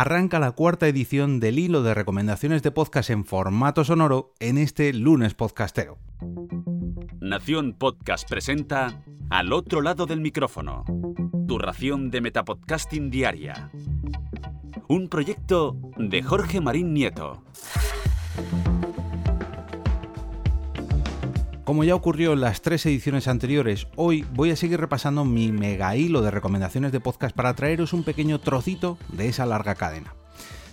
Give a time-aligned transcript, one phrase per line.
[0.00, 4.92] arranca la cuarta edición del hilo de recomendaciones de podcast en formato sonoro en este
[4.92, 5.96] lunes podcastero.
[7.18, 10.84] Nación Podcast presenta Al otro lado del micrófono,
[11.48, 13.70] tu ración de Metapodcasting Diaria.
[14.86, 17.42] Un proyecto de Jorge Marín Nieto.
[21.66, 25.96] Como ya ocurrió en las tres ediciones anteriores, hoy voy a seguir repasando mi mega
[25.96, 30.14] hilo de recomendaciones de podcast para traeros un pequeño trocito de esa larga cadena.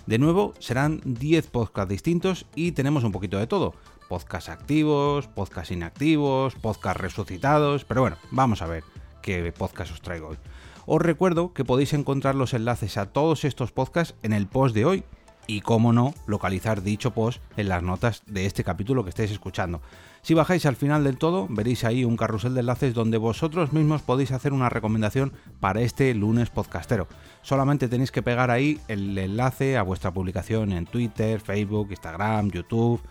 [0.06, 3.74] De nuevo, serán 10 podcasts distintos y tenemos un poquito de todo.
[4.08, 8.84] Podcasts activos, podcasts inactivos, podcasts resucitados, pero bueno, vamos a ver
[9.20, 10.36] qué podcast os traigo hoy.
[10.86, 14.84] Os recuerdo que podéis encontrar los enlaces a todos estos podcasts en el post de
[14.84, 15.04] hoy
[15.46, 19.80] y, cómo no, localizar dicho post en las notas de este capítulo que estáis escuchando.
[20.22, 24.02] Si bajáis al final del todo, veréis ahí un carrusel de enlaces donde vosotros mismos
[24.02, 27.08] podéis hacer una recomendación para este lunes podcastero.
[27.42, 33.02] Solamente tenéis que pegar ahí el enlace a vuestra publicación en Twitter, Facebook, Instagram, YouTube,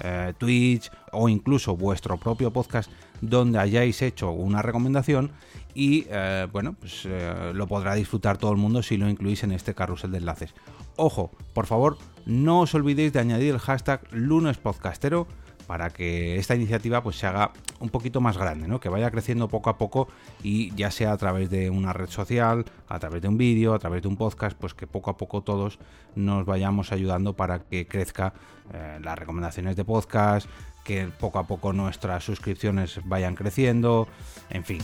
[0.00, 5.32] eh, Twitch o incluso vuestro propio podcast donde hayáis hecho una recomendación
[5.74, 9.52] y eh, bueno, pues eh, lo podrá disfrutar todo el mundo si lo incluís en
[9.52, 10.54] este carrusel de enlaces.
[10.96, 15.26] Ojo, por favor, no os olvidéis de añadir el hashtag lunespodcastero
[15.68, 18.80] para que esta iniciativa pues se haga un poquito más grande, ¿no?
[18.80, 20.08] que vaya creciendo poco a poco
[20.42, 23.78] y ya sea a través de una red social, a través de un vídeo, a
[23.78, 25.78] través de un podcast, pues que poco a poco todos
[26.16, 28.32] nos vayamos ayudando para que crezca
[28.72, 30.48] eh, las recomendaciones de podcast,
[30.84, 34.08] que poco a poco nuestras suscripciones vayan creciendo,
[34.48, 34.80] en fin.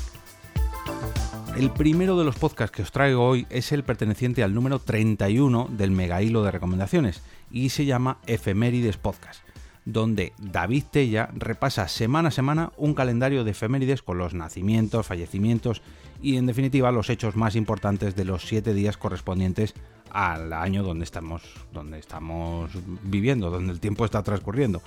[1.57, 5.69] El primero de los podcasts que os traigo hoy es el perteneciente al número 31
[5.71, 9.45] del mega hilo de recomendaciones y se llama Efemérides Podcast
[9.85, 15.83] donde David Tella repasa semana a semana un calendario de efemérides con los nacimientos, fallecimientos
[16.23, 19.75] y en definitiva los hechos más importantes de los siete días correspondientes
[20.11, 22.71] al año donde estamos, donde estamos
[23.03, 24.81] viviendo, donde el tiempo está transcurriendo.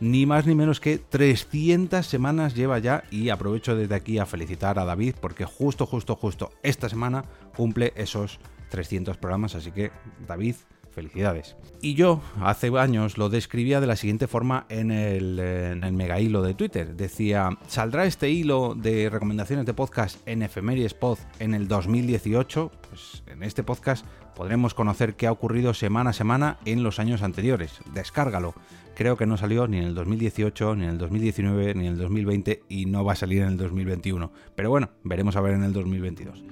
[0.00, 4.78] Ni más ni menos que 300 semanas lleva ya y aprovecho desde aquí a felicitar
[4.80, 9.92] a David porque justo, justo, justo esta semana cumple esos 300 programas, así que
[10.26, 10.56] David,
[10.92, 11.56] Felicidades.
[11.80, 16.54] Y yo hace años lo describía de la siguiente forma en el, mega hilo de
[16.54, 16.94] Twitter.
[16.94, 22.70] Decía, ¿saldrá este hilo de recomendaciones de podcast en Efemérides Pod en el 2018?
[22.88, 24.04] Pues en este podcast
[24.36, 27.80] podremos conocer qué ha ocurrido semana a semana en los años anteriores.
[27.94, 28.54] Descárgalo.
[28.94, 31.98] Creo que no salió ni en el 2018, ni en el 2019, ni en el
[31.98, 34.30] 2020 y no va a salir en el 2021.
[34.54, 36.44] Pero bueno, veremos a ver en el 2022.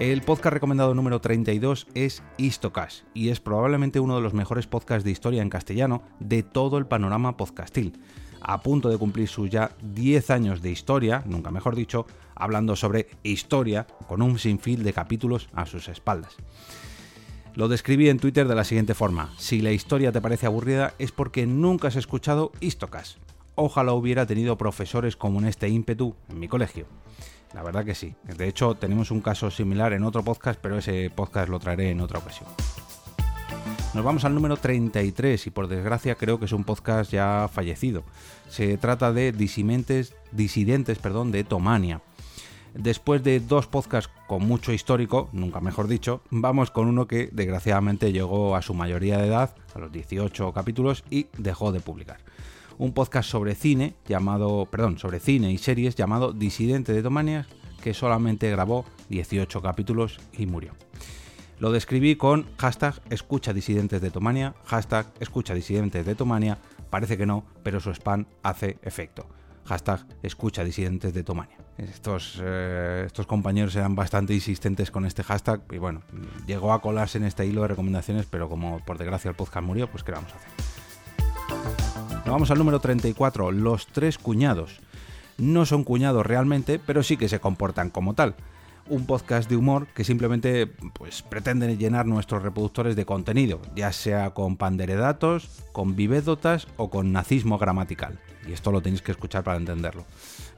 [0.00, 5.04] El podcast recomendado número 32 es Istocast y es probablemente uno de los mejores podcasts
[5.04, 8.00] de historia en castellano de todo el panorama podcastil.
[8.40, 13.08] A punto de cumplir sus ya 10 años de historia, nunca mejor dicho, hablando sobre
[13.24, 16.34] historia con un sinfín de capítulos a sus espaldas.
[17.54, 21.12] Lo describí en Twitter de la siguiente forma: si la historia te parece aburrida es
[21.12, 23.18] porque nunca has escuchado Istocast.
[23.54, 26.86] Ojalá hubiera tenido profesores como en este ímpetu en mi colegio.
[27.54, 28.14] La verdad que sí.
[28.24, 32.00] De hecho, tenemos un caso similar en otro podcast, pero ese podcast lo traeré en
[32.00, 32.48] otra ocasión.
[33.92, 38.04] Nos vamos al número 33 y por desgracia creo que es un podcast ya fallecido.
[38.48, 42.00] Se trata de disidentes, disidentes perdón, de Tomania.
[42.72, 48.12] Después de dos podcasts con mucho histórico, nunca mejor dicho, vamos con uno que desgraciadamente
[48.12, 52.20] llegó a su mayoría de edad, a los 18 capítulos, y dejó de publicar
[52.80, 57.46] un podcast sobre cine llamado, perdón, sobre cine y series llamado Disidente de Tomania,
[57.82, 60.72] que solamente grabó 18 capítulos y murió.
[61.58, 66.56] Lo describí con hashtag escucha disidentes de Tomania, hashtag escucha disidentes de Tomania,
[66.88, 69.26] parece que no, pero su spam hace efecto.
[69.66, 71.58] Hashtag escucha disidentes de Tomania.
[71.76, 76.00] Estos, eh, estos compañeros eran bastante insistentes con este hashtag y bueno,
[76.46, 79.86] llegó a colarse en este hilo de recomendaciones, pero como por desgracia el podcast murió,
[79.90, 81.89] pues ¿qué vamos a hacer?
[82.30, 84.80] Vamos al número 34, los tres cuñados.
[85.38, 88.34] No son cuñados realmente, pero sí que se comportan como tal.
[88.88, 91.24] Un podcast de humor que simplemente pues,
[91.78, 98.18] llenar nuestros reproductores de contenido, ya sea con panderedatos, con vivédotas o con nazismo gramatical.
[98.46, 100.04] Y esto lo tenéis que escuchar para entenderlo.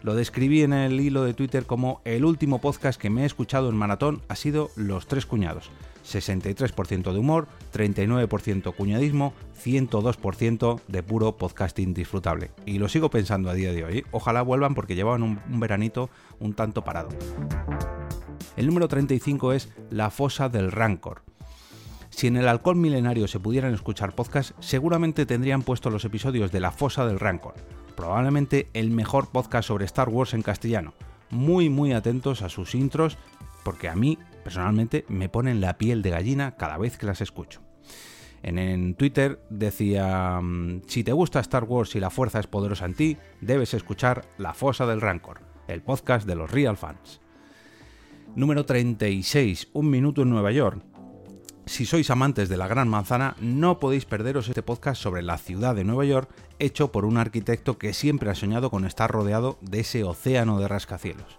[0.03, 3.69] Lo describí en el hilo de Twitter como el último podcast que me he escuchado
[3.69, 5.71] en maratón ha sido Los Tres Cuñados.
[6.05, 9.33] 63% de humor, 39% cuñadismo,
[9.63, 12.51] 102% de puro podcasting disfrutable.
[12.67, 14.05] Y lo sigo pensando a día de hoy.
[14.11, 16.11] Ojalá vuelvan porque llevaban un, un veranito
[16.41, 17.11] un tanto parado.
[18.57, 21.23] El número 35 es La fosa del rancor.
[22.11, 26.61] Si en el alcohol milenario se pudieran escuchar podcasts, seguramente tendrían puesto los episodios de
[26.61, 27.55] La fosa del rancor,
[27.97, 30.93] probablemente el mejor podcast sobre Star Wars en castellano.
[31.31, 33.17] Muy muy atentos a sus intros
[33.65, 37.61] porque a mí personalmente me ponen la piel de gallina cada vez que las escucho.
[38.43, 42.95] En, Twitter decía, mm, si te gusta Star Wars y la fuerza es poderosa en
[42.95, 47.21] ti, debes escuchar La Fosa del Rancor, el podcast de los Real Fans.
[48.35, 50.83] Número 36, Un Minuto en Nueva York.
[51.67, 55.77] Si sois amantes de la Gran Manzana, no podéis perderos este podcast sobre la ciudad
[55.77, 56.29] de Nueva York,
[56.59, 60.67] hecho por un arquitecto que siempre ha soñado con estar rodeado de ese océano de
[60.67, 61.39] rascacielos.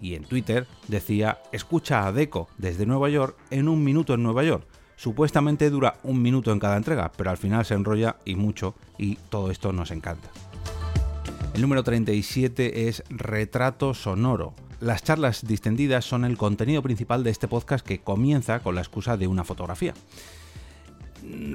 [0.00, 4.44] Y en Twitter decía, escucha a Deco desde Nueva York en un minuto en Nueva
[4.44, 8.74] York, Supuestamente dura un minuto en cada entrega, pero al final se enrolla y mucho
[8.96, 10.28] y todo esto nos encanta.
[11.54, 14.54] El número 37 es Retrato Sonoro.
[14.80, 19.16] Las charlas distendidas son el contenido principal de este podcast que comienza con la excusa
[19.16, 19.94] de una fotografía.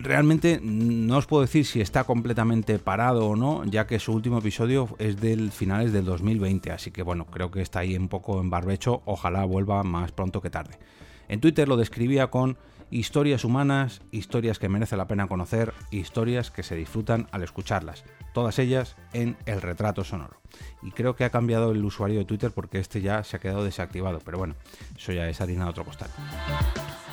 [0.02, 4.40] Realmente no os puedo decir si está completamente parado o no, ya que su último
[4.40, 8.42] episodio es del finales del 2020, así que bueno, creo que está ahí un poco
[8.42, 10.80] en barbecho, ojalá vuelva más pronto que tarde.
[11.28, 12.58] En Twitter lo describía con
[12.90, 18.58] historias humanas, historias que merece la pena conocer, historias que se disfrutan al escucharlas, todas
[18.58, 20.42] ellas en el retrato sonoro.
[20.82, 23.64] Y creo que ha cambiado el usuario de Twitter porque este ya se ha quedado
[23.64, 24.56] desactivado, pero bueno,
[24.98, 26.10] eso ya es harina de otro costal.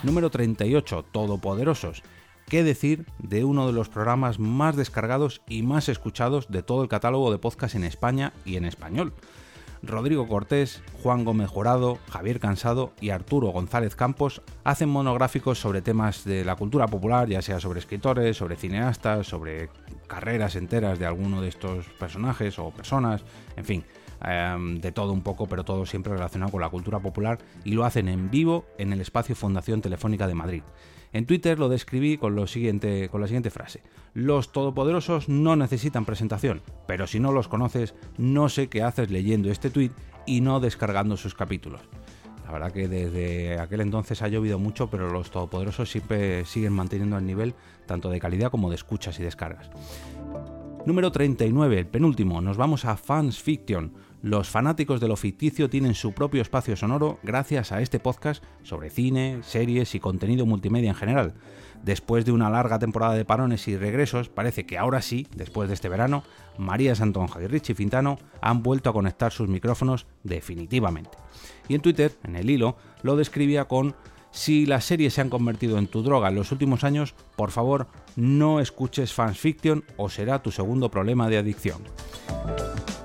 [0.03, 2.03] Número 38, Todopoderosos.
[2.49, 6.89] ¿Qué decir de uno de los programas más descargados y más escuchados de todo el
[6.89, 9.13] catálogo de podcast en España y en español?
[9.83, 16.23] Rodrigo Cortés, Juan Gómez Jurado, Javier Cansado y Arturo González Campos hacen monográficos sobre temas
[16.23, 19.69] de la cultura popular, ya sea sobre escritores, sobre cineastas, sobre
[20.07, 23.25] carreras enteras de alguno de estos personajes o personas,
[23.57, 23.85] en fin,
[24.23, 27.85] em, de todo un poco, pero todo siempre relacionado con la cultura popular y lo
[27.85, 30.63] hacen en vivo en el espacio Fundación Telefónica de Madrid.
[31.13, 33.83] En Twitter lo describí con, lo siguiente, con la siguiente frase.
[34.13, 39.51] Los todopoderosos no necesitan presentación, pero si no los conoces, no sé qué haces leyendo
[39.51, 39.93] este tweet
[40.27, 41.83] y no descargando sus capítulos.
[42.47, 47.19] La verdad que desde aquel entonces ha llovido mucho, pero los todopoderosos siempre siguen manteniendo
[47.19, 47.55] el nivel
[47.87, 49.69] tanto de calidad como de escuchas y descargas.
[50.87, 53.93] Número 39, el penúltimo, nos vamos a Fans Fiction,
[54.23, 58.91] los fanáticos de lo ficticio tienen su propio espacio sonoro gracias a este podcast sobre
[58.91, 61.35] cine, series y contenido multimedia en general.
[61.83, 65.75] Después de una larga temporada de parones y regresos, parece que ahora sí, después de
[65.75, 66.23] este verano,
[66.57, 71.19] María Santonja y Richie Fintano han vuelto a conectar sus micrófonos definitivamente.
[71.67, 73.97] Y en Twitter, en el hilo, lo describía con
[74.37, 77.87] si las series se han convertido en tu droga en los últimos años, por favor
[78.17, 81.83] no escuches fanfiction o será tu segundo problema de adicción.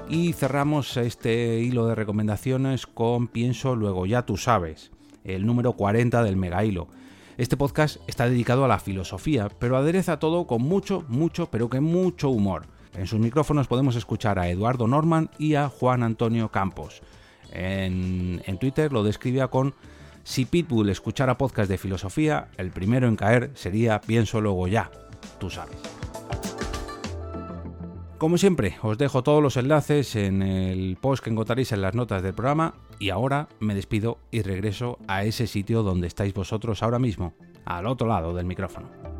[0.10, 4.92] Y cerramos este hilo de recomendaciones con Pienso Luego Ya Tú Sabes,
[5.24, 6.89] el número 40 del mega hilo.
[7.38, 11.80] Este podcast está dedicado a la filosofía, pero adereza todo con mucho, mucho, pero que
[11.80, 12.63] mucho humor.
[12.94, 17.01] En sus micrófonos podemos escuchar a Eduardo Norman y a Juan Antonio Campos.
[17.54, 19.74] En, en Twitter lo describía con
[20.23, 24.91] si Pitbull escuchara podcast de filosofía, el primero en caer sería Pienso Luego Ya,
[25.39, 25.77] tú sabes.
[28.18, 32.21] Como siempre, os dejo todos los enlaces en el post que encontraréis en las notas
[32.21, 37.00] del programa y ahora me despido y regreso a ese sitio donde estáis vosotros ahora
[37.00, 37.33] mismo,
[37.65, 39.10] al otro lado del micrófono.